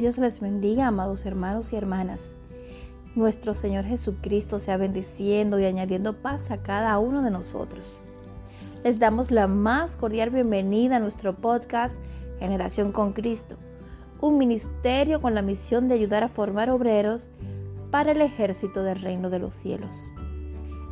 [0.00, 2.34] Dios les bendiga, amados hermanos y hermanas.
[3.14, 8.00] Nuestro Señor Jesucristo sea bendiciendo y añadiendo paz a cada uno de nosotros.
[8.82, 11.96] Les damos la más cordial bienvenida a nuestro podcast
[12.38, 13.56] Generación con Cristo,
[14.22, 17.28] un ministerio con la misión de ayudar a formar obreros
[17.90, 20.14] para el ejército del reino de los cielos.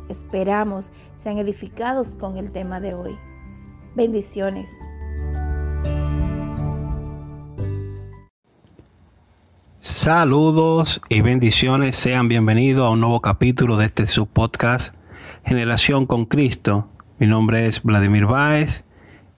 [0.07, 0.91] Esperamos
[1.23, 3.17] sean edificados con el tema de hoy.
[3.95, 4.69] Bendiciones.
[9.81, 14.93] Saludos y bendiciones, sean bienvenidos a un nuevo capítulo de este subpodcast
[15.45, 16.89] Generación con Cristo.
[17.17, 18.83] Mi nombre es Vladimir Báez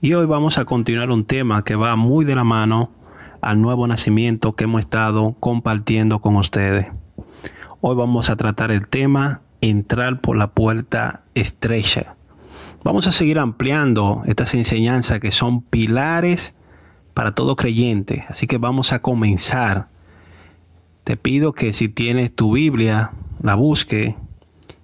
[0.02, 2.90] y hoy vamos a continuar un tema que va muy de la mano
[3.40, 6.88] al nuevo nacimiento que hemos estado compartiendo con ustedes.
[7.80, 12.16] Hoy vamos a tratar el tema entrar por la puerta estrecha.
[12.84, 16.55] Vamos a seguir ampliando estas enseñanzas que son pilares
[17.14, 19.92] para todo creyente, así que vamos a comenzar
[21.03, 24.16] te pido que si tienes tu Biblia, la busque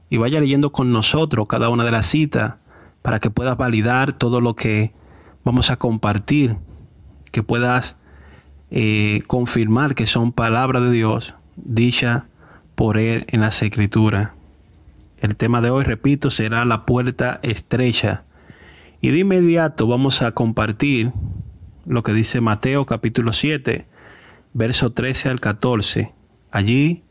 [0.09, 2.55] y vaya leyendo con nosotros cada una de las citas
[3.01, 4.93] para que puedas validar todo lo que
[5.43, 6.57] vamos a compartir,
[7.31, 7.97] que puedas
[8.71, 12.25] eh, confirmar que son palabras de Dios dicha
[12.75, 14.31] por Él en las Escrituras.
[15.19, 18.23] El tema de hoy, repito, será la puerta estrecha.
[19.01, 21.11] Y de inmediato vamos a compartir
[21.85, 23.85] lo que dice Mateo capítulo 7,
[24.57, 26.11] verso 13 al 14.
[26.49, 27.03] Allí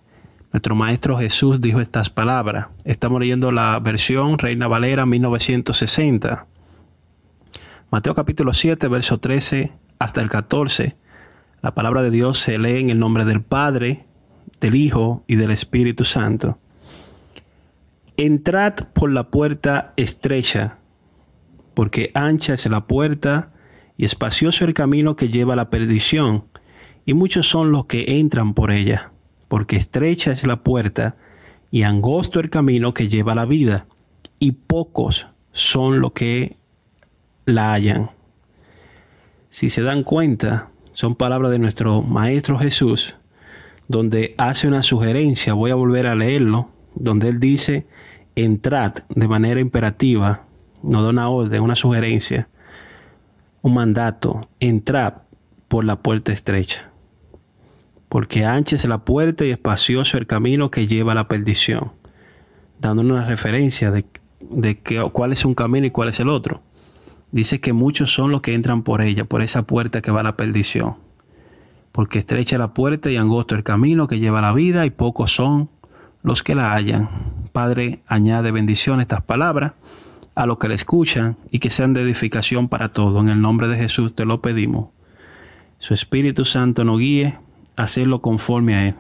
[0.52, 2.66] nuestro Maestro Jesús dijo estas palabras.
[2.84, 6.44] Estamos leyendo la versión Reina Valera 1960.
[7.89, 10.97] Mateo capítulo 7, verso 13 hasta el 14.
[11.62, 14.06] La palabra de Dios se lee en el nombre del Padre,
[14.61, 16.58] del Hijo y del Espíritu Santo.
[18.17, 20.78] Entrad por la puerta estrecha,
[21.74, 23.52] porque ancha es la puerta
[23.97, 26.47] y espacioso el camino que lleva a la perdición
[27.06, 29.12] y muchos son los que entran por ella,
[29.46, 31.17] porque estrecha es la puerta
[31.70, 33.86] y angosto el camino que lleva a la vida,
[34.40, 36.56] y pocos son los que
[37.46, 38.11] la hallan.
[39.48, 43.14] Si se dan cuenta, son palabras de nuestro Maestro Jesús,
[43.86, 47.86] donde hace una sugerencia, voy a volver a leerlo, donde él dice,
[48.34, 50.42] entrad de manera imperativa,
[50.83, 52.48] no da una orden, una sugerencia,
[53.62, 55.14] un mandato, entrad
[55.68, 56.86] por la puerta estrecha
[58.08, 61.92] porque ancha es la puerta y espacioso el camino que lleva a la perdición,
[62.78, 64.06] dando una referencia de,
[65.12, 66.62] cuál es un camino y cuál es el otro.
[67.33, 70.24] Dice que muchos son los que entran por ella, por esa puerta que va a
[70.24, 70.96] la perdición,
[71.92, 75.33] porque estrecha la puerta y angosto el camino que lleva a la vida y pocos
[75.33, 75.68] son
[76.22, 77.08] los que la hallan.
[77.52, 79.72] Padre, añade bendición a estas palabras
[80.34, 83.22] a los que la escuchan y que sean de edificación para todos.
[83.22, 84.90] En el nombre de Jesús te lo pedimos.
[85.78, 87.39] Su Espíritu Santo nos guíe
[87.77, 88.95] hacerlo conforme a Él.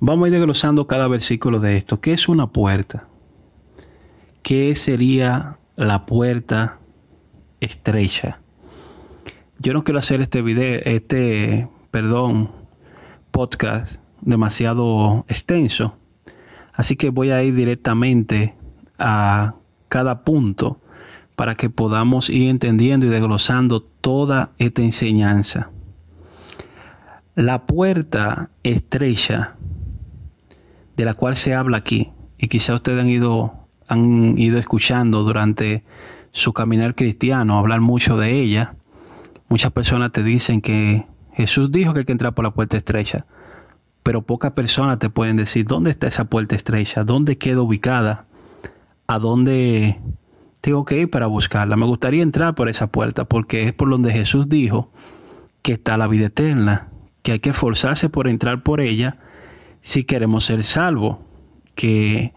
[0.00, 2.00] Vamos a ir desglosando cada versículo de esto.
[2.00, 3.08] ¿Qué es una puerta?
[4.42, 6.78] ¿Qué sería la puerta
[7.60, 8.40] estrecha?
[9.58, 12.50] Yo no quiero hacer este video, este, perdón,
[13.30, 15.96] podcast demasiado extenso.
[16.72, 18.54] Así que voy a ir directamente
[18.98, 19.54] a
[19.88, 20.80] cada punto
[21.36, 25.70] para que podamos ir entendiendo y desglosando toda esta enseñanza.
[27.36, 29.56] La puerta estrecha
[30.96, 33.54] de la cual se habla aquí, y quizá ustedes han ido,
[33.88, 35.82] han ido escuchando durante
[36.30, 38.76] su caminar cristiano hablar mucho de ella,
[39.48, 43.26] muchas personas te dicen que Jesús dijo que hay que entrar por la puerta estrecha,
[44.04, 48.26] pero pocas personas te pueden decir dónde está esa puerta estrecha, dónde queda ubicada,
[49.08, 50.00] a dónde
[50.60, 51.74] tengo que ir para buscarla.
[51.74, 54.92] Me gustaría entrar por esa puerta porque es por donde Jesús dijo
[55.62, 56.90] que está la vida eterna
[57.24, 59.16] que hay que esforzarse por entrar por ella
[59.80, 61.16] si queremos ser salvos,
[61.74, 62.34] que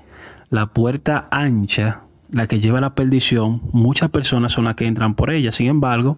[0.49, 5.13] la puerta ancha, la que lleva a la perdición, muchas personas son las que entran
[5.13, 5.51] por ella.
[5.51, 6.17] Sin embargo,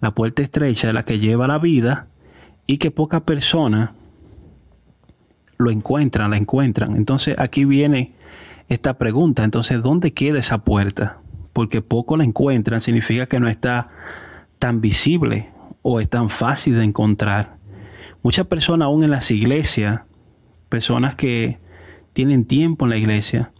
[0.00, 2.06] la puerta estrecha es la que lleva la vida
[2.68, 3.90] y que pocas personas
[5.58, 6.96] lo encuentran, la encuentran.
[6.96, 8.12] Entonces aquí viene
[8.68, 11.18] esta pregunta, entonces, ¿dónde queda esa puerta?
[11.52, 13.88] Porque poco la encuentran, significa que no está
[14.60, 15.50] tan visible
[15.82, 17.61] o es tan fácil de encontrar.
[18.22, 20.02] Muchas personas aún en las iglesias,
[20.68, 21.58] personas que
[22.12, 23.52] tienen tiempo en la iglesia,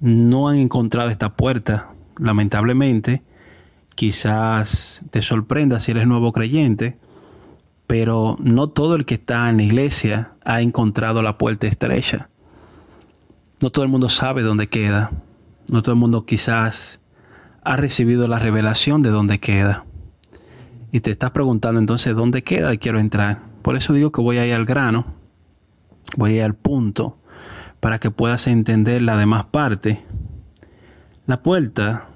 [0.00, 1.92] no han encontrado esta puerta.
[2.18, 3.22] Lamentablemente,
[3.94, 6.98] quizás te sorprenda si eres nuevo creyente,
[7.86, 12.28] pero no todo el que está en la iglesia ha encontrado la puerta estrecha.
[13.62, 15.10] No todo el mundo sabe dónde queda.
[15.68, 17.00] No todo el mundo quizás
[17.64, 19.84] ha recibido la revelación de dónde queda.
[20.92, 23.45] y te estás preguntando entonces dónde queda y quiero entrar.
[23.66, 25.06] Por eso digo que voy a ir al grano,
[26.16, 27.18] voy a ir al punto
[27.80, 30.04] para que puedas entender la demás parte.
[31.26, 32.06] La puerta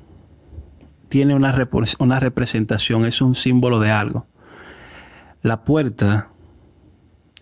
[1.09, 1.69] tiene una,
[1.99, 4.29] una representación, es un símbolo de algo.
[5.43, 6.29] La puerta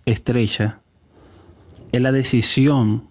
[0.06, 0.81] estrecha
[1.93, 3.10] es la decisión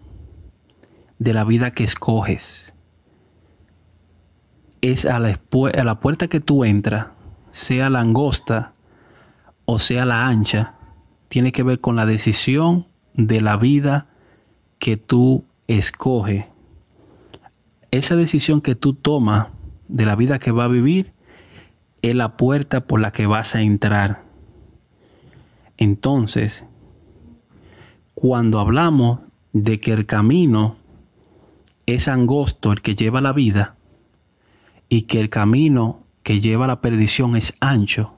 [1.19, 2.73] de la vida que escoges.
[4.81, 5.39] Es a la,
[5.77, 7.09] a la puerta que tú entras,
[7.51, 8.73] sea la angosta
[9.65, 10.76] o sea la ancha,
[11.27, 14.07] tiene que ver con la decisión de la vida
[14.79, 16.45] que tú escoges.
[17.91, 19.47] Esa decisión que tú tomas
[19.87, 21.13] de la vida que va a vivir
[22.01, 24.23] es la puerta por la que vas a entrar.
[25.77, 26.65] Entonces,
[28.13, 29.19] cuando hablamos
[29.53, 30.77] de que el camino
[31.85, 33.75] es angosto, el que lleva la vida,
[34.89, 38.13] y que el camino que lleva la perdición es ancho,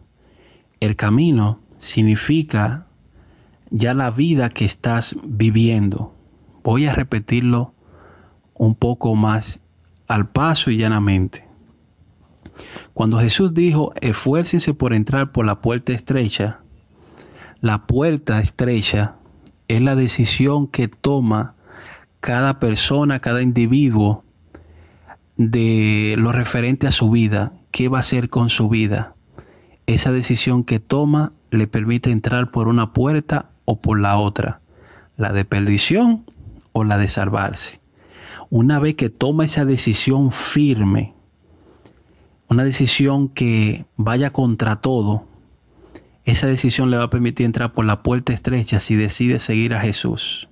[0.79, 2.87] el camino significa
[3.71, 6.15] ya la vida que estás viviendo.
[6.63, 7.73] Voy a repetirlo
[8.53, 9.61] un poco más
[10.07, 11.47] al paso y llanamente.
[12.93, 16.59] Cuando Jesús dijo, esfuércense por entrar por la puerta estrecha,
[17.61, 19.15] la puerta estrecha
[19.67, 21.55] es la decisión que toma
[22.19, 24.23] cada persona, cada individuo
[25.37, 29.15] de lo referente a su vida, qué va a hacer con su vida.
[29.85, 34.61] Esa decisión que toma le permite entrar por una puerta o por la otra,
[35.15, 36.25] la de perdición
[36.71, 37.79] o la de salvarse.
[38.49, 41.13] Una vez que toma esa decisión firme,
[42.47, 45.27] una decisión que vaya contra todo,
[46.25, 49.81] esa decisión le va a permitir entrar por la puerta estrecha si decide seguir a
[49.81, 50.49] Jesús.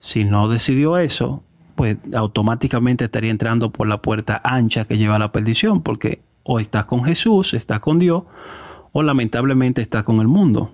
[0.00, 1.44] Si no decidió eso,
[1.76, 6.58] pues automáticamente estaría entrando por la puerta ancha que lleva a la perdición, porque o
[6.58, 8.24] estás con Jesús, estás con Dios,
[8.90, 10.72] o lamentablemente estás con el mundo.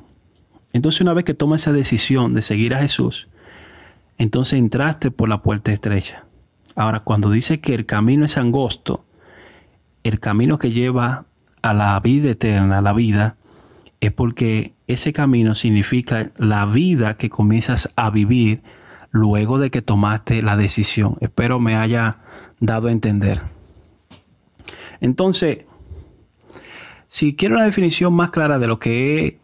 [0.73, 3.29] Entonces una vez que tomas esa decisión de seguir a Jesús,
[4.19, 6.25] entonces entraste por la puerta estrecha.
[6.77, 9.05] Ahora, cuando dice que el camino es angosto,
[10.05, 11.27] el camino que lleva
[11.63, 13.37] a la vida eterna, a la vida,
[14.01, 18.63] es porque ese camino significa la vida que comienzas a vivir
[19.11, 21.17] luego de que tomaste la decisión.
[21.21, 22.19] Espero me haya
[22.61, 23.43] dado a entender.
[25.01, 25.65] Entonces,
[27.07, 29.39] si quiero una definición más clara de lo que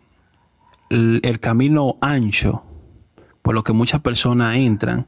[0.90, 2.62] el, camino ancho,
[3.42, 5.06] por lo que muchas personas entran,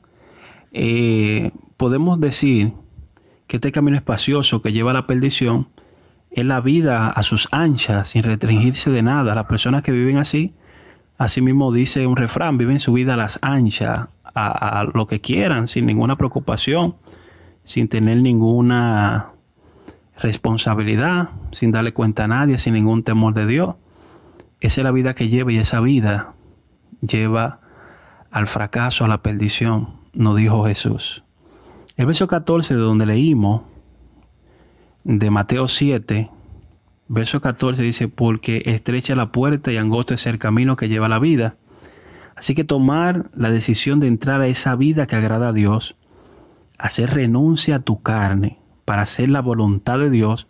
[0.72, 2.72] eh, podemos decir
[3.46, 5.68] que este camino espacioso que lleva a la perdición
[6.30, 9.34] es la vida a sus anchas, sin restringirse de nada.
[9.34, 10.54] Las personas que viven así,
[11.16, 15.20] así mismo dice un refrán, viven su vida a las anchas, a, a lo que
[15.20, 16.96] quieran, sin ninguna preocupación,
[17.62, 19.32] sin tener ninguna
[20.18, 23.76] responsabilidad, sin darle cuenta a nadie, sin ningún temor de Dios.
[24.60, 26.34] Esa es la vida que lleva y esa vida
[27.00, 27.60] lleva
[28.30, 31.24] al fracaso, a la perdición, nos dijo Jesús.
[31.96, 33.62] El verso 14 de donde leímos,
[35.04, 36.30] de Mateo 7,
[37.08, 41.10] verso 14 dice, porque estrecha la puerta y angosto es el camino que lleva a
[41.10, 41.56] la vida.
[42.36, 45.96] Así que tomar la decisión de entrar a esa vida que agrada a Dios,
[46.78, 50.48] hacer renuncia a tu carne para hacer la voluntad de Dios,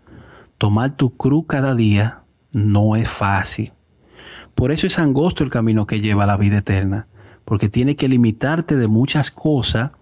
[0.59, 2.23] tomar tu cruz cada día,
[2.53, 3.73] no es fácil.
[4.59, 7.07] Por eso es angosto el camino que lleva a la vida eterna,
[7.45, 9.93] porque tiene que limitarte de muchas cosas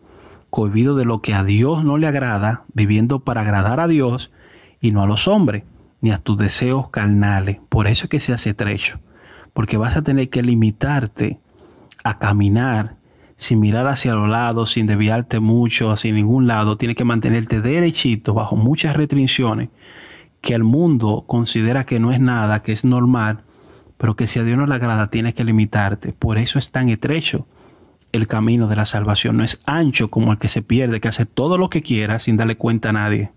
[0.49, 4.33] cohibido de lo que a Dios no le agrada, viviendo para agradar a Dios
[4.81, 5.65] y no a los hombres,
[6.01, 7.59] ni a tus deseos carnales.
[7.69, 8.99] Por eso es que se hace estrecho,
[9.53, 11.39] porque vas a tener que limitarte
[12.03, 12.97] a caminar
[13.37, 18.33] sin mirar hacia los lados, sin desviarte mucho hacia ningún lado, tienes que mantenerte derechito
[18.33, 19.69] bajo muchas restricciones
[20.41, 23.43] que el mundo considera que no es nada, que es normal,
[23.99, 26.13] pero que si a Dios no le agrada tienes que limitarte.
[26.13, 27.47] Por eso es tan estrecho
[28.13, 29.37] el camino de la salvación.
[29.37, 32.37] No es ancho como el que se pierde, que hace todo lo que quiera sin
[32.37, 33.31] darle cuenta a nadie.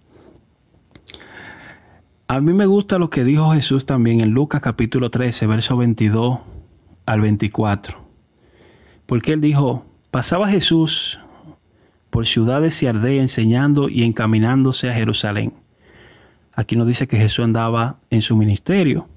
[2.27, 6.39] A mí me gusta lo que dijo Jesús también en Lucas capítulo 13, verso 22
[7.05, 7.97] al 24.
[9.07, 11.19] Porque él dijo, pasaba Jesús
[12.11, 15.53] por ciudades y aldeas enseñando y encaminándose a Jerusalén.
[16.53, 19.07] Aquí nos dice que Jesús andaba en su ministerio,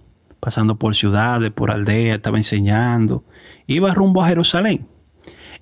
[0.43, 3.23] pasando por ciudades, por aldeas, estaba enseñando,
[3.69, 4.89] iba rumbo a Jerusalén.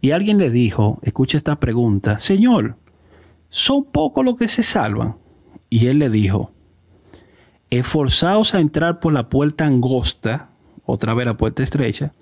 [0.00, 2.76] Y alguien le dijo, escucha esta pregunta, Señor,
[3.50, 5.16] ¿son pocos los que se salvan?
[5.68, 6.52] Y él le dijo,
[7.68, 10.48] esforzaos a entrar por la puerta angosta,
[10.86, 12.14] otra vez la puerta estrecha,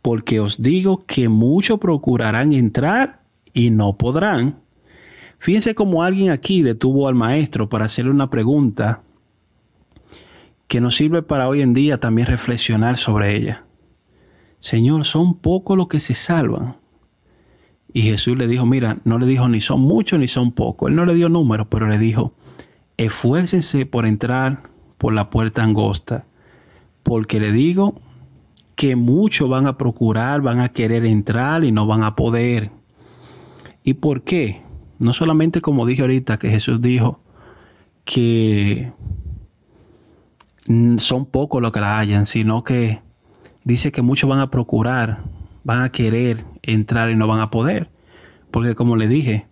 [0.00, 3.20] porque os digo que muchos procurarán entrar
[3.52, 4.60] y no podrán.
[5.36, 9.02] Fíjense cómo alguien aquí detuvo al maestro para hacerle una pregunta
[10.72, 13.66] que nos sirve para hoy en día también reflexionar sobre ella.
[14.58, 16.76] Señor, son pocos los que se salvan.
[17.92, 20.88] Y Jesús le dijo, mira, no le dijo ni son muchos ni son pocos.
[20.88, 22.32] Él no le dio números, pero le dijo,
[22.96, 24.62] esfuércense por entrar
[24.96, 26.24] por la puerta angosta,
[27.02, 28.00] porque le digo
[28.74, 32.70] que muchos van a procurar, van a querer entrar y no van a poder.
[33.84, 34.62] ¿Y por qué?
[34.98, 37.20] No solamente como dije ahorita que Jesús dijo
[38.06, 38.90] que
[40.98, 43.02] son pocos los que la hayan, sino que
[43.64, 45.22] dice que muchos van a procurar,
[45.64, 47.90] van a querer entrar y no van a poder.
[48.50, 49.46] Porque como le dije,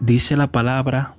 [0.00, 1.14] dice la palabra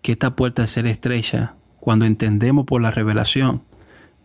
[0.00, 3.62] que esta puerta es ser estrecha cuando entendemos por la revelación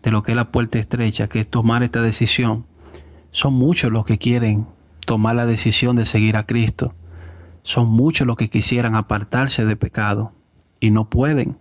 [0.03, 2.65] de lo que es la puerta estrecha, que es tomar esta decisión.
[3.31, 4.65] Son muchos los que quieren
[5.05, 6.95] tomar la decisión de seguir a Cristo.
[7.63, 10.31] Son muchos los que quisieran apartarse de pecado
[10.79, 11.57] y no pueden.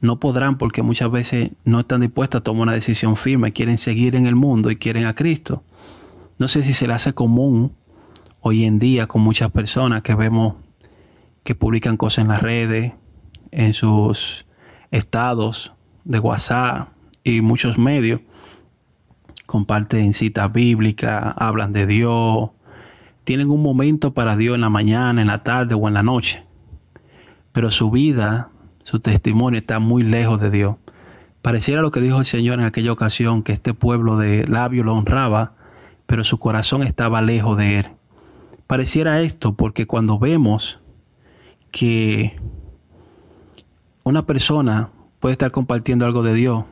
[0.00, 4.14] No podrán porque muchas veces no están dispuestos a tomar una decisión firme, quieren seguir
[4.14, 5.62] en el mundo y quieren a Cristo.
[6.38, 7.72] No sé si se le hace común
[8.40, 10.54] hoy en día con muchas personas que vemos
[11.42, 12.92] que publican cosas en las redes,
[13.50, 14.46] en sus
[14.90, 15.72] estados
[16.04, 16.90] de WhatsApp
[17.24, 18.20] y muchos medios,
[19.46, 22.50] comparten citas bíblicas, hablan de Dios,
[23.24, 26.44] tienen un momento para Dios en la mañana, en la tarde o en la noche,
[27.52, 28.50] pero su vida,
[28.88, 30.76] su testimonio está muy lejos de Dios.
[31.42, 34.94] Pareciera lo que dijo el Señor en aquella ocasión, que este pueblo de labios lo
[34.94, 35.52] honraba,
[36.06, 37.86] pero su corazón estaba lejos de Él.
[38.66, 40.80] Pareciera esto porque cuando vemos
[41.70, 42.40] que
[44.04, 44.88] una persona
[45.20, 46.64] puede estar compartiendo algo de Dios,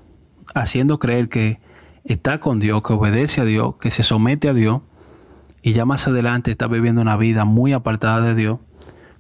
[0.55, 1.61] haciendo creer que
[2.05, 4.81] está con Dios, que obedece a Dios, que se somete a Dios,
[5.61, 8.59] y ya más adelante está viviendo una vida muy apartada de Dios,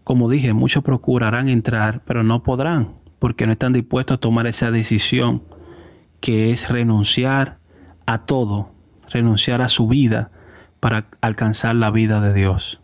[0.07, 4.71] como dije, muchos procurarán entrar, pero no podrán, porque no están dispuestos a tomar esa
[4.71, 5.43] decisión
[6.21, 7.59] que es renunciar
[8.07, 8.71] a todo,
[9.11, 10.31] renunciar a su vida
[10.79, 12.81] para alcanzar la vida de Dios.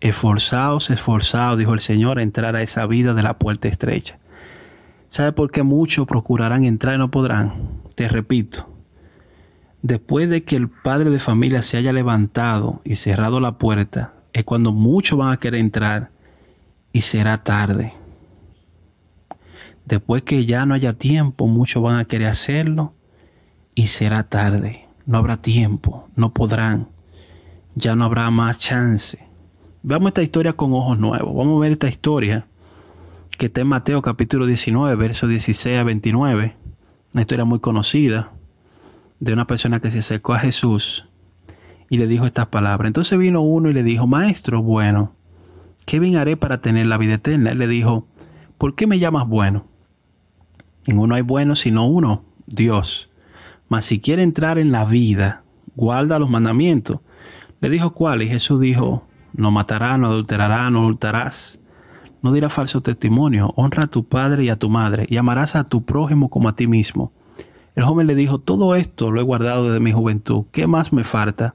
[0.00, 4.18] Esforzaos, esforzaos, dijo el Señor, a entrar a esa vida de la puerta estrecha.
[5.06, 7.82] ¿Sabe por qué muchos procurarán entrar y no podrán?
[7.94, 8.68] Te repito,
[9.80, 14.42] después de que el padre de familia se haya levantado y cerrado la puerta, es
[14.42, 16.15] cuando muchos van a querer entrar
[16.96, 17.92] y será tarde.
[19.84, 22.94] Después que ya no haya tiempo, muchos van a querer hacerlo
[23.74, 24.88] y será tarde.
[25.04, 26.88] No habrá tiempo, no podrán,
[27.74, 29.18] ya no habrá más chance.
[29.82, 31.36] Veamos esta historia con ojos nuevos.
[31.36, 32.46] Vamos a ver esta historia
[33.36, 36.56] que está en Mateo capítulo 19, versos 16 a 29.
[37.12, 38.32] Una historia muy conocida
[39.20, 41.10] de una persona que se acercó a Jesús
[41.90, 42.88] y le dijo estas palabras.
[42.88, 45.15] Entonces vino uno y le dijo, Maestro, bueno,
[45.86, 47.52] ¿qué bien haré para tener la vida eterna?
[47.52, 48.06] Él le dijo,
[48.58, 49.64] ¿por qué me llamas bueno?
[50.84, 53.10] En uno hay bueno sino uno, Dios.
[53.68, 57.00] Mas si quiere entrar en la vida, guarda los mandamientos.
[57.60, 61.60] Le dijo cuál, y Jesús dijo, no matarás, no adulterarás, no hurtarás,
[62.22, 65.64] no dirás falso testimonio, honra a tu padre y a tu madre, y amarás a
[65.64, 67.12] tu prójimo como a ti mismo.
[67.74, 71.04] El joven le dijo, todo esto lo he guardado desde mi juventud, ¿qué más me
[71.04, 71.54] falta?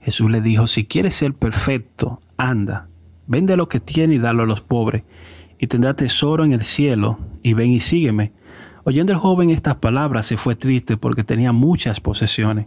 [0.00, 2.88] Jesús le dijo, si quieres ser perfecto, anda,
[3.26, 5.02] vende lo que tiene y dalo a los pobres,
[5.58, 8.32] y tendrá tesoro en el cielo, y ven y sígueme.
[8.84, 12.66] Oyendo el joven estas palabras, se fue triste porque tenía muchas posesiones.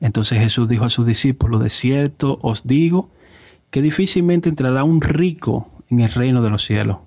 [0.00, 3.10] Entonces Jesús dijo a sus discípulos, de cierto os digo,
[3.70, 6.98] que difícilmente entrará un rico en el reino de los cielos.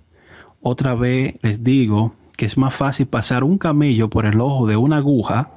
[0.62, 4.78] Otra vez les digo que es más fácil pasar un camello por el ojo de
[4.78, 5.52] una aguja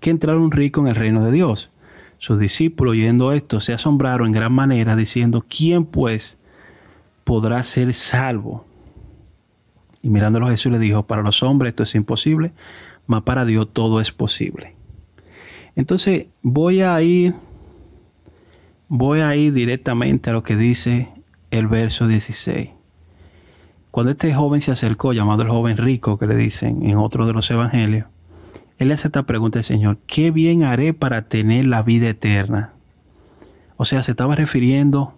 [0.00, 1.70] que entrar un rico en el reino de Dios.
[2.18, 6.38] Sus discípulos, oyendo esto, se asombraron en gran manera, diciendo, ¿quién pues
[7.26, 8.64] podrá ser salvo?
[10.00, 12.52] Y mirándolo Jesús le dijo, para los hombres esto es imposible,
[13.06, 14.74] mas para Dios todo es posible.
[15.74, 17.34] Entonces voy a ir
[18.88, 21.08] Voy a ir directamente a lo que dice
[21.50, 22.70] el verso 16.
[23.90, 27.32] Cuando este joven se acercó, llamado el joven rico, que le dicen en otro de
[27.32, 28.06] los evangelios,
[28.78, 32.74] él le hace esta pregunta al Señor, ¿qué bien haré para tener la vida eterna?
[33.76, 35.14] O sea, se estaba refiriendo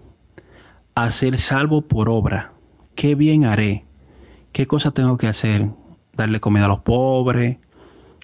[1.05, 2.53] a ser salvo por obra.
[2.95, 3.85] ¿Qué bien haré?
[4.53, 5.71] ¿Qué cosa tengo que hacer?
[6.15, 7.59] Darle comida a los pobres,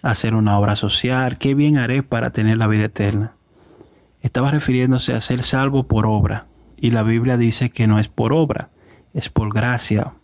[0.02, 1.38] hacer una obra social.
[1.38, 3.34] ¿Qué bien haré para tener la vida eterna?
[4.24, 6.46] estaba refiriéndose a ser salvo por obra.
[6.78, 8.70] Y la Biblia dice que no es por obra,
[9.12, 10.14] es por gracia,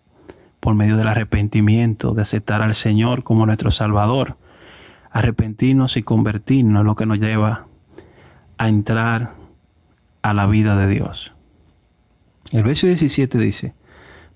[0.58, 4.38] por medio del arrepentimiento, de aceptar al Señor como nuestro Salvador.
[5.10, 7.66] Arrepentirnos y convertirnos es lo que nos lleva
[8.56, 9.34] a entrar
[10.22, 11.34] a la vida de Dios.
[12.50, 13.74] El verso 17 dice,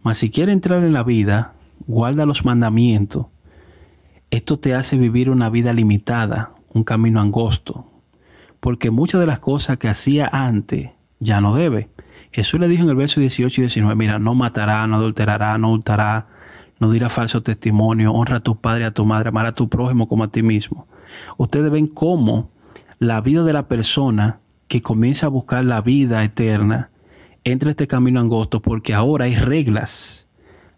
[0.02, 1.54] mas si quiere entrar en la vida,
[1.86, 3.26] guarda los mandamientos.
[4.30, 7.90] esto te hace vivir una vida limitada, un camino angosto,
[8.60, 11.88] porque muchas de las cosas que hacía antes ya no debe.
[12.30, 15.72] Jesús le dijo en el verso 18 y 19, mira, no matará, no adulterará, no
[15.72, 16.28] hurtará,
[16.78, 20.06] no dirá falso testimonio, honra a tu padre, a tu madre, amar a tu prójimo
[20.06, 20.86] como a ti mismo.
[21.36, 22.50] Ustedes ven cómo
[23.00, 26.90] la vida de la persona que comienza a buscar la vida eterna
[27.44, 30.26] entra este camino angosto porque ahora hay reglas,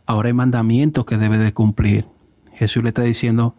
[0.04, 2.06] ahora hay mandamientos que debe de cumplir.
[2.52, 3.54] Jesús le está diciendo,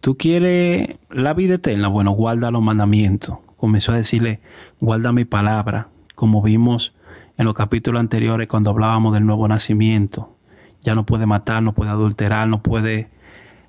[0.00, 3.38] tú quieres la vida eterna, bueno, guarda los mandamientos.
[3.56, 4.40] Comenzó a decirle,
[4.80, 6.94] guarda mi palabra, como vimos
[7.38, 10.36] en los capítulos anteriores cuando hablábamos del nuevo nacimiento.
[10.82, 13.08] Ya no puede matar, no puede adulterar, no puede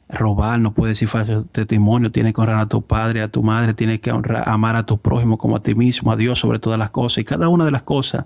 [0.09, 3.75] robar, no puede decir falso testimonio, tiene que honrar a tu padre, a tu madre,
[3.75, 6.79] tiene que honrar, amar a tu prójimo como a ti mismo, a Dios sobre todas
[6.79, 7.19] las cosas.
[7.19, 8.25] Y cada una de las cosas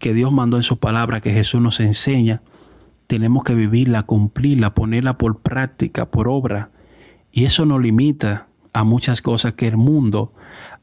[0.00, 2.42] que Dios mandó en su palabra, que Jesús nos enseña,
[3.06, 6.70] tenemos que vivirla, cumplirla, ponerla por práctica, por obra.
[7.30, 10.32] Y eso nos limita a muchas cosas que el mundo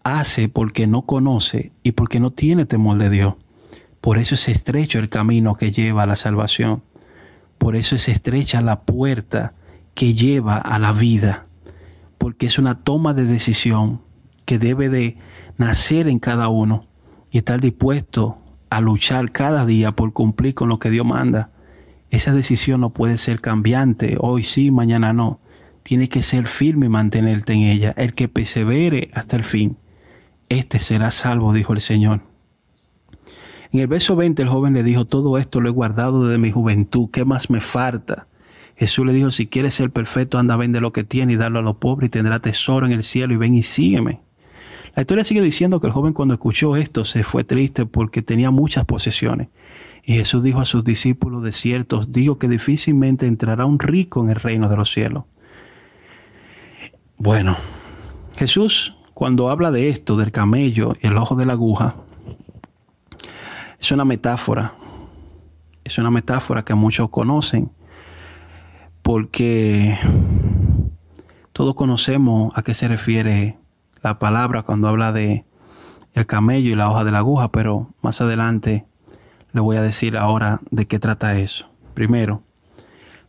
[0.03, 3.33] hace porque no conoce y porque no tiene temor de Dios.
[4.01, 6.83] Por eso es estrecho el camino que lleva a la salvación.
[7.57, 9.55] Por eso es estrecha la puerta
[9.95, 11.47] que lleva a la vida.
[12.19, 14.01] Porque es una toma de decisión
[14.45, 15.17] que debe de
[15.57, 16.85] nacer en cada uno
[17.31, 18.37] y estar dispuesto
[18.69, 21.51] a luchar cada día por cumplir con lo que Dios manda.
[22.09, 25.39] Esa decisión no puede ser cambiante, hoy sí, mañana no.
[25.83, 27.93] Tiene que ser firme y mantenerte en ella.
[27.97, 29.77] El que persevere hasta el fin,
[30.49, 32.21] este será salvo, dijo el Señor.
[33.71, 36.51] En el verso 20 el joven le dijo, todo esto lo he guardado desde mi
[36.51, 38.27] juventud, ¿qué más me falta?
[38.75, 41.63] Jesús le dijo, si quieres ser perfecto, anda, vende lo que tiene y darlo a
[41.63, 44.21] los pobres y tendrá tesoro en el cielo y ven y sígueme.
[44.97, 48.49] La historia sigue diciendo que el joven cuando escuchó esto se fue triste porque tenía
[48.49, 49.47] muchas posesiones.
[50.03, 54.31] Y Jesús dijo a sus discípulos de ciertos, digo que difícilmente entrará un rico en
[54.31, 55.25] el reino de los cielos.
[57.15, 57.57] Bueno,
[58.37, 61.97] Jesús cuando habla de esto, del camello y el ojo de la aguja,
[63.79, 64.73] es una metáfora.
[65.83, 67.69] Es una metáfora que muchos conocen
[69.03, 69.95] porque
[71.53, 73.57] todos conocemos a qué se refiere
[74.01, 75.45] la palabra cuando habla de
[76.13, 78.85] el camello y la hoja de la aguja, pero más adelante
[79.53, 81.69] le voy a decir ahora de qué trata eso.
[81.93, 82.41] Primero,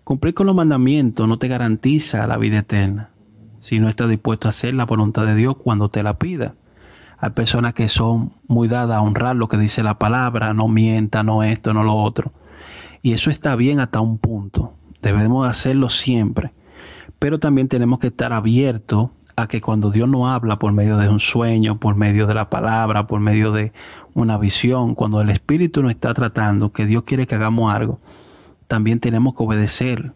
[0.04, 3.10] cumplir con los mandamientos no te garantiza la vida eterna
[3.58, 6.54] si no estás dispuesto a hacer la voluntad de Dios cuando te la pida.
[7.18, 11.22] Hay personas que son muy dadas a honrar lo que dice la palabra, no mienta,
[11.24, 12.32] no esto, no lo otro.
[13.02, 14.74] Y eso está bien hasta un punto.
[15.02, 16.52] Debemos hacerlo siempre.
[17.18, 21.08] Pero también tenemos que estar abiertos a que cuando Dios nos habla por medio de
[21.08, 23.72] un sueño, por medio de la palabra, por medio de
[24.12, 28.00] una visión, cuando el Espíritu nos está tratando, que Dios quiere que hagamos algo,
[28.66, 30.12] también tenemos que obedecer.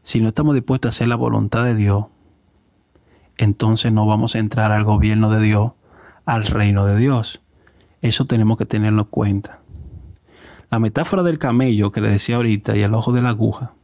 [0.00, 2.06] Si no estamos dispuestos a hacer la voluntad de Dios,
[3.36, 5.72] entonces no vamos a entrar al gobierno de Dios,
[6.24, 7.42] al reino de Dios.
[8.00, 9.60] Eso tenemos que tenerlo en cuenta.
[10.70, 13.74] La metáfora del camello que le decía ahorita y el ojo de la aguja.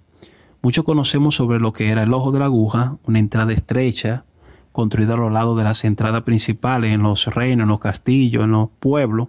[0.63, 4.25] Muchos conocemos sobre lo que era el ojo de la aguja, una entrada estrecha,
[4.73, 8.53] construido a los lados de las entradas principales, en los reinos, en los castillos, en
[8.53, 9.29] los pueblos,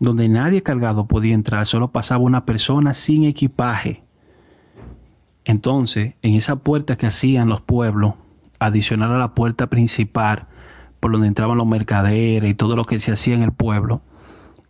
[0.00, 4.02] donde nadie cargado podía entrar, solo pasaba una persona sin equipaje.
[5.44, 8.14] Entonces, en esa puerta que hacían los pueblos,
[8.58, 10.46] adicional a la puerta principal,
[11.00, 14.00] por donde entraban los mercaderes y todo lo que se hacía en el pueblo,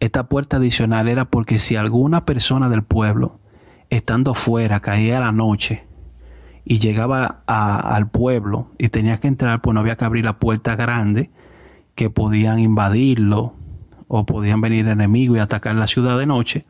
[0.01, 3.38] esta puerta adicional era porque si alguna persona del pueblo,
[3.90, 5.87] estando fuera, caía a la noche,
[6.64, 10.77] y llegaba al pueblo y tenía que entrar, pues no había que abrir la puerta
[10.77, 11.31] grande
[11.94, 13.55] que podían invadirlo
[14.09, 16.64] o podían venir enemigos y atacar la ciudad de noche.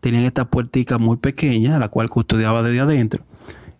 [0.00, 3.24] Tenían esta puertica muy pequeña, la cual custodiaba desde adentro.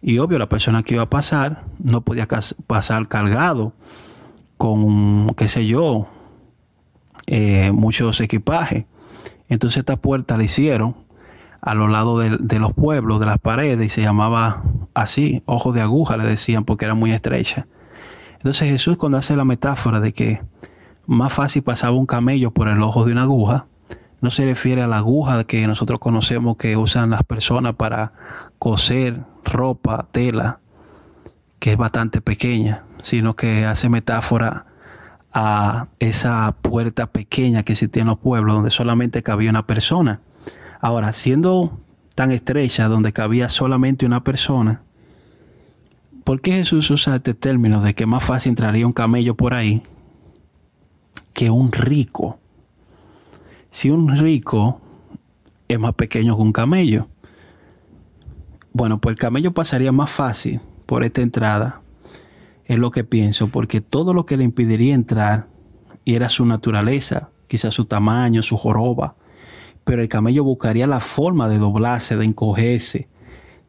[0.00, 2.26] Y obvio, la persona que iba a pasar no podía
[2.66, 3.72] pasar cargado
[4.56, 6.08] con, qué sé yo,
[7.26, 8.84] eh, muchos equipajes.
[9.48, 10.96] Entonces esta puerta la hicieron
[11.60, 14.62] a los lados de, los pueblos, de las paredes, y se llamaba
[14.94, 17.66] así, ojos de aguja, le decían, porque era muy estrecha.
[18.34, 20.42] Entonces Jesús cuando hace la metáfora de que
[21.06, 23.66] más fácil pasaba un camello por el ojo de una aguja,
[24.20, 28.12] no se refiere a la aguja que nosotros conocemos que usan las personas para
[28.58, 30.60] coser ropa, tela,
[31.58, 34.66] que es bastante pequeña, sino que hace metáfora
[35.32, 40.20] a esa puerta pequeña que existía en los pueblos donde solamente cabía una persona
[40.84, 41.78] Ahora, siendo
[42.14, 44.82] tan estrecha donde cabía solamente una persona,
[46.24, 49.82] ¿por qué Jesús usa este término de que más fácil entraría un camello por ahí
[51.32, 52.38] que un rico?
[53.70, 54.80] Si un rico
[55.68, 57.08] es más pequeño que un camello,
[58.72, 61.80] bueno, pues el camello pasaría más fácil por esta entrada
[62.64, 65.48] Es lo que pienso, porque todo lo que le impediría entrar
[66.06, 69.14] era su naturaleza, quizás su tamaño, su joroba.
[69.84, 73.08] Pero el camello buscaría la forma de doblarse, de encogerse,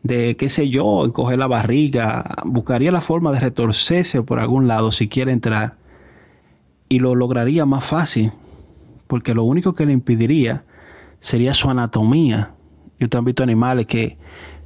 [0.03, 4.91] de, qué sé yo, encoger la barriga, buscaría la forma de retorcerse por algún lado
[4.91, 5.77] si quiere entrar.
[6.89, 8.31] Y lo lograría más fácil,
[9.07, 10.65] porque lo único que le impediría
[11.19, 12.53] sería su anatomía.
[12.99, 14.17] Yo te han visto animales que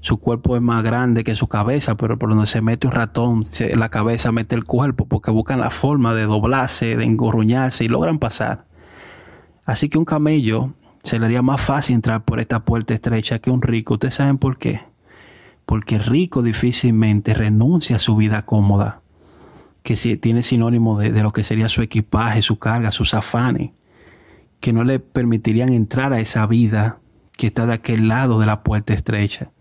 [0.01, 3.43] su cuerpo es más grande que su cabeza, pero por donde se mete un ratón,
[3.75, 8.19] la cabeza mete el cuerpo, porque buscan la forma de doblarse, de engorruñarse y logran
[8.19, 8.65] pasar.
[9.65, 13.51] Así que un camello se le haría más fácil entrar por esta puerta estrecha que
[13.51, 13.95] un rico.
[13.95, 14.81] ¿Ustedes saben por qué?
[15.65, 19.01] Porque el rico difícilmente renuncia a su vida cómoda,
[19.83, 23.71] que tiene sinónimo de, de lo que sería su equipaje, su carga, sus afanes,
[24.59, 26.99] que no le permitirían entrar a esa vida
[27.37, 29.51] que está de aquel lado de la puerta estrecha.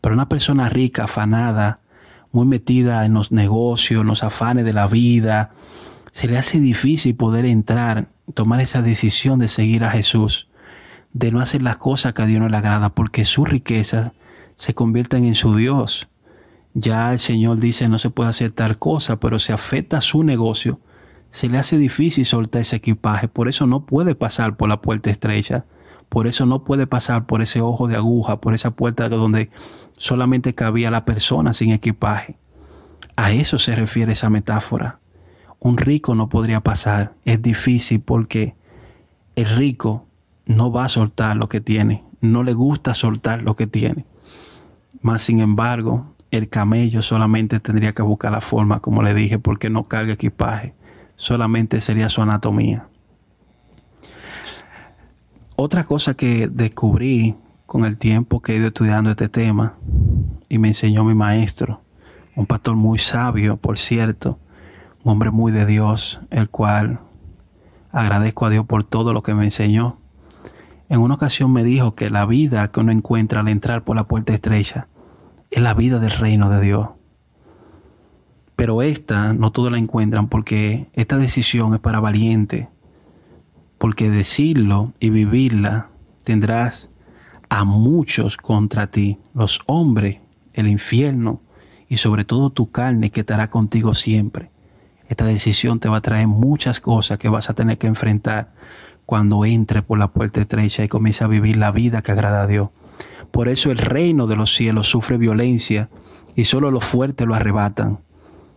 [0.00, 1.80] Pero una persona rica, afanada,
[2.32, 5.50] muy metida en los negocios, en los afanes de la vida,
[6.10, 10.48] se le hace difícil poder entrar, tomar esa decisión de seguir a Jesús,
[11.12, 14.12] de no hacer las cosas que a Dios no le agrada, porque sus riquezas
[14.56, 16.08] se convierten en su Dios.
[16.74, 20.24] Ya el Señor dice no se puede hacer tal cosa, pero se afecta a su
[20.24, 20.80] negocio,
[21.30, 25.10] se le hace difícil soltar ese equipaje, por eso no puede pasar por la puerta
[25.10, 25.64] estrecha,
[26.08, 29.50] por eso no puede pasar por ese ojo de aguja, por esa puerta donde
[29.96, 32.36] solamente cabía la persona sin equipaje.
[33.16, 34.98] A eso se refiere esa metáfora.
[35.58, 37.14] Un rico no podría pasar.
[37.24, 38.54] Es difícil porque
[39.36, 40.06] el rico
[40.56, 42.04] no va a soltar lo que tiene.
[42.20, 44.04] No le gusta soltar lo que tiene.
[45.00, 49.70] Más sin embargo, el camello solamente tendría que buscar la forma, como le dije, porque
[49.70, 50.74] no carga equipaje.
[51.16, 52.86] Solamente sería su anatomía.
[55.56, 57.36] Otra cosa que descubrí
[57.66, 59.74] con el tiempo que he ido estudiando este tema
[60.48, 61.80] y me enseñó mi maestro,
[62.34, 64.38] un pastor muy sabio, por cierto,
[65.04, 67.00] un hombre muy de Dios, el cual
[67.92, 69.98] agradezco a Dios por todo lo que me enseñó.
[70.92, 74.06] En una ocasión me dijo que la vida que uno encuentra al entrar por la
[74.06, 74.88] puerta estrecha
[75.50, 76.90] es la vida del reino de Dios.
[78.56, 82.68] Pero esta no todos la encuentran porque esta decisión es para valientes,
[83.78, 85.88] porque decirlo y vivirla
[86.24, 86.90] tendrás
[87.48, 90.18] a muchos contra ti, los hombres,
[90.52, 91.40] el infierno
[91.88, 94.50] y sobre todo tu carne que estará contigo siempre.
[95.08, 98.52] Esta decisión te va a traer muchas cosas que vas a tener que enfrentar
[99.12, 102.46] cuando entre por la puerta estrecha y comiences a vivir la vida que agrada a
[102.46, 102.70] Dios.
[103.30, 105.90] Por eso el reino de los cielos sufre violencia
[106.34, 107.98] y solo los fuertes lo arrebatan.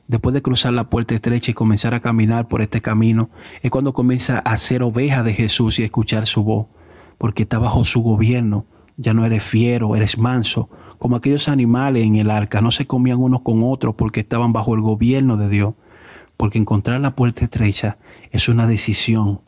[0.07, 3.29] Después de cruzar la puerta estrecha y comenzar a caminar por este camino,
[3.63, 6.67] es cuando comienza a ser oveja de Jesús y a escuchar su voz,
[7.17, 8.65] porque está bajo su gobierno
[8.95, 13.19] ya no eres fiero, eres manso, como aquellos animales en el arca, no se comían
[13.19, 15.73] unos con otros porque estaban bajo el gobierno de Dios,
[16.37, 17.97] porque encontrar la puerta estrecha
[18.31, 19.41] es una decisión,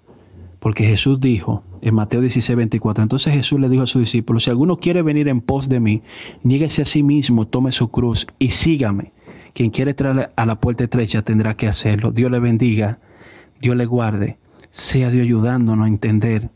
[0.60, 4.50] porque Jesús dijo en Mateo 16, 24, entonces Jesús le dijo a sus discípulos, si
[4.50, 6.02] alguno quiere venir en pos de mí,
[6.44, 9.14] niéguese a sí mismo, tome su cruz y sígame.
[9.54, 12.12] Quien quiere entrar a la puerta estrecha tendrá que hacerlo.
[12.12, 13.00] Dios le bendiga,
[13.60, 14.38] Dios le guarde,
[14.70, 16.52] sea Dios ayudándonos a entender,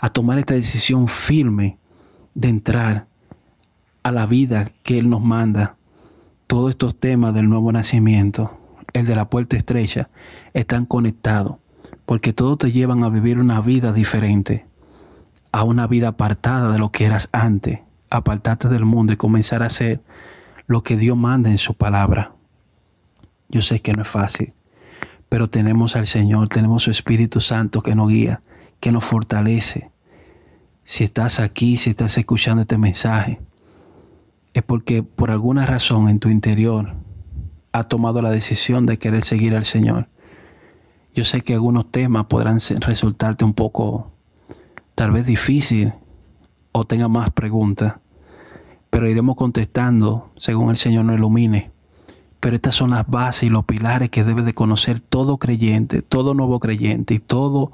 [0.00, 1.78] a tomar esta decisión firme
[2.34, 3.06] de entrar
[4.02, 5.76] a la vida que Él nos manda.
[6.46, 8.58] Todos estos temas del nuevo nacimiento,
[8.92, 10.10] el de la puerta estrecha,
[10.54, 11.56] están conectados,
[12.06, 14.64] porque todos te llevan a vivir una vida diferente,
[15.52, 19.66] a una vida apartada de lo que eras antes, apartarte del mundo y comenzar a
[19.66, 20.00] hacer
[20.66, 22.32] lo que Dios manda en su palabra.
[23.48, 24.54] Yo sé que no es fácil,
[25.28, 28.40] pero tenemos al Señor, tenemos su Espíritu Santo que nos guía,
[28.80, 29.90] que nos fortalece,
[30.88, 33.40] si estás aquí, si estás escuchando este mensaje,
[34.54, 36.94] es porque por alguna razón en tu interior
[37.72, 40.08] has tomado la decisión de querer seguir al Señor.
[41.16, 44.12] Yo sé que algunos temas podrán resultarte un poco,
[44.94, 45.94] tal vez difícil,
[46.72, 47.94] o tenga más preguntas,
[48.90, 51.70] pero iremos contestando según el Señor nos ilumine.
[52.38, 56.34] Pero estas son las bases y los pilares que debe de conocer todo creyente, todo
[56.34, 57.72] nuevo creyente y todo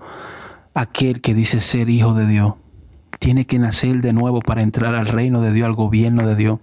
[0.72, 2.54] aquel que dice ser hijo de Dios
[3.18, 6.58] tiene que nacer de nuevo para entrar al reino de Dios, al gobierno de Dios.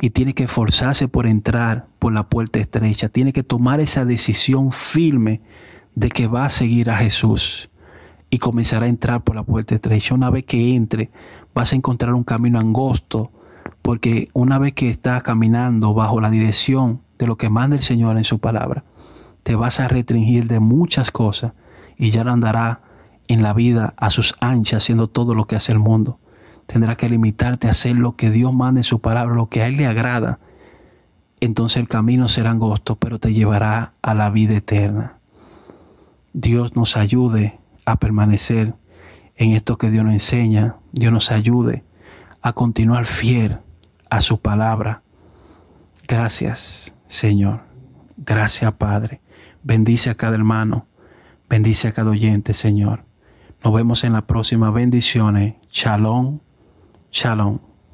[0.00, 3.08] Y tiene que esforzarse por entrar por la puerta estrecha.
[3.08, 5.40] Tiene que tomar esa decisión firme
[5.94, 7.70] de que va a seguir a Jesús
[8.30, 10.14] y comenzará a entrar por la puerta estrecha.
[10.14, 11.10] Una vez que entre,
[11.54, 13.30] vas a encontrar un camino angosto,
[13.82, 18.16] porque una vez que estás caminando bajo la dirección de lo que manda el Señor
[18.16, 18.84] en su palabra,
[19.42, 21.52] te vas a restringir de muchas cosas
[21.96, 22.80] y ya no andará
[23.28, 26.18] en la vida a sus anchas haciendo todo lo que hace el mundo.
[26.66, 29.66] Tendrá que limitarte a hacer lo que Dios manda en su palabra, lo que a
[29.66, 30.38] Él le agrada.
[31.40, 35.21] entonces el camino será angosto, pero te llevará a la vida eterna.
[36.32, 38.74] Dios nos ayude a permanecer
[39.36, 40.76] en esto que Dios nos enseña.
[40.92, 41.84] Dios nos ayude
[42.40, 43.58] a continuar fiel
[44.10, 45.02] a su palabra.
[46.06, 47.60] Gracias, Señor.
[48.16, 49.20] Gracias, Padre.
[49.62, 50.86] Bendice a cada hermano.
[51.48, 53.04] Bendice a cada oyente, Señor.
[53.64, 55.54] Nos vemos en la próxima bendiciones.
[55.70, 56.40] Shalom.
[57.10, 57.71] Shalom.